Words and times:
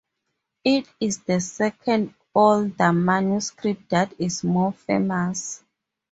It 0.63 0.89
is 0.99 1.19
the 1.19 1.39
second, 1.39 2.15
older 2.33 2.91
manuscript 2.91 3.89
that 3.91 4.11
is 4.17 4.43
more 4.43 4.71
famous. 4.71 5.63